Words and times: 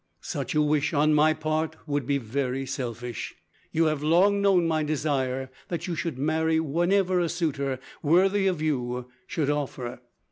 "Such 0.21 0.55
a 0.55 0.63
wish 0.63 0.93
on 0.95 1.13
my 1.13 1.31
part 1.35 1.75
would 1.87 2.07
be 2.07 2.17
very 2.17 2.65
selfish. 2.65 3.35
You 3.71 3.85
have 3.85 4.01
long 4.01 4.41
known 4.41 4.67
my 4.67 4.81
desire 4.83 5.51
that 5.67 5.85
you 5.85 5.93
should 5.93 6.17
marry 6.17 6.59
whenever 6.59 7.19
a 7.19 7.29
suitor 7.29 7.79
worthy 8.01 8.47
of 8.47 8.63
you 8.63 9.11
should 9.27 9.51
offer. 9.51 10.01